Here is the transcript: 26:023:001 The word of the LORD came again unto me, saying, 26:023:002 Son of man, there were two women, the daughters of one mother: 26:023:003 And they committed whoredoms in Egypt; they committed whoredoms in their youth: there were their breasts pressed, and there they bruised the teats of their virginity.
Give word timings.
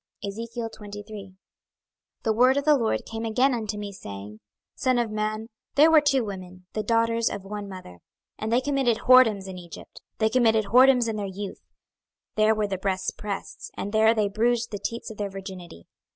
26:023:001 0.25 1.35
The 2.23 2.33
word 2.33 2.57
of 2.57 2.65
the 2.65 2.75
LORD 2.75 3.05
came 3.05 3.23
again 3.23 3.53
unto 3.53 3.77
me, 3.77 3.91
saying, 3.93 4.39
26:023:002 4.77 4.79
Son 4.81 4.97
of 4.97 5.11
man, 5.11 5.47
there 5.75 5.91
were 5.91 6.01
two 6.01 6.25
women, 6.25 6.65
the 6.73 6.81
daughters 6.81 7.29
of 7.29 7.43
one 7.43 7.69
mother: 7.69 7.99
26:023:003 7.99 7.99
And 8.39 8.51
they 8.51 8.61
committed 8.61 8.97
whoredoms 9.03 9.47
in 9.47 9.59
Egypt; 9.59 10.01
they 10.17 10.27
committed 10.31 10.65
whoredoms 10.65 11.07
in 11.07 11.17
their 11.17 11.27
youth: 11.27 11.61
there 12.33 12.55
were 12.55 12.65
their 12.65 12.79
breasts 12.79 13.11
pressed, 13.11 13.69
and 13.75 13.93
there 13.93 14.15
they 14.15 14.27
bruised 14.27 14.71
the 14.71 14.79
teats 14.79 15.11
of 15.11 15.17
their 15.17 15.29
virginity. 15.29 15.85